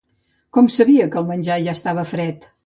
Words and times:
Com 0.57 0.69
sabia 0.75 1.05
que 1.11 1.19
el 1.21 1.27
menjar 1.33 1.59
ja 1.69 1.77
estava 1.81 2.07
fred? 2.17 2.51